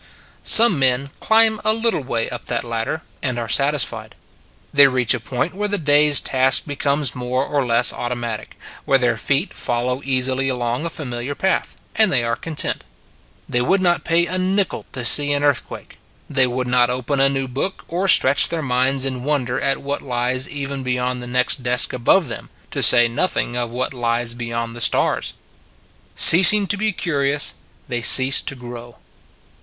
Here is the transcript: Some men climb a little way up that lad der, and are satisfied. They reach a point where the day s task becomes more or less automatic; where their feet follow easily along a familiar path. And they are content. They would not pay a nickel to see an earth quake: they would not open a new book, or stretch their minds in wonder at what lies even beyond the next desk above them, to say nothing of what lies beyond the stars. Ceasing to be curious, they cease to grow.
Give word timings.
Some 0.43 0.79
men 0.79 1.11
climb 1.19 1.61
a 1.63 1.73
little 1.73 2.01
way 2.01 2.27
up 2.31 2.45
that 2.47 2.63
lad 2.63 2.85
der, 2.85 3.01
and 3.21 3.37
are 3.37 3.47
satisfied. 3.47 4.15
They 4.73 4.87
reach 4.87 5.13
a 5.13 5.19
point 5.19 5.53
where 5.53 5.67
the 5.67 5.77
day 5.77 6.07
s 6.09 6.19
task 6.19 6.63
becomes 6.65 7.13
more 7.13 7.45
or 7.45 7.63
less 7.63 7.93
automatic; 7.93 8.57
where 8.85 8.97
their 8.97 9.15
feet 9.15 9.53
follow 9.53 10.01
easily 10.03 10.49
along 10.49 10.85
a 10.85 10.89
familiar 10.89 11.35
path. 11.35 11.77
And 11.95 12.11
they 12.11 12.23
are 12.23 12.35
content. 12.35 12.83
They 13.47 13.61
would 13.61 13.79
not 13.79 14.03
pay 14.03 14.25
a 14.25 14.39
nickel 14.39 14.87
to 14.93 15.05
see 15.05 15.33
an 15.33 15.43
earth 15.43 15.63
quake: 15.67 15.99
they 16.27 16.47
would 16.47 16.65
not 16.65 16.89
open 16.89 17.19
a 17.19 17.29
new 17.29 17.47
book, 17.47 17.85
or 17.87 18.07
stretch 18.07 18.49
their 18.49 18.63
minds 18.63 19.05
in 19.05 19.23
wonder 19.23 19.61
at 19.61 19.83
what 19.83 20.01
lies 20.01 20.49
even 20.49 20.81
beyond 20.81 21.21
the 21.21 21.27
next 21.27 21.61
desk 21.61 21.93
above 21.93 22.27
them, 22.27 22.49
to 22.71 22.81
say 22.81 23.07
nothing 23.07 23.55
of 23.55 23.69
what 23.69 23.93
lies 23.93 24.33
beyond 24.33 24.75
the 24.75 24.81
stars. 24.81 25.33
Ceasing 26.15 26.65
to 26.65 26.75
be 26.75 26.91
curious, 26.91 27.53
they 27.87 28.01
cease 28.01 28.41
to 28.41 28.55
grow. 28.55 28.95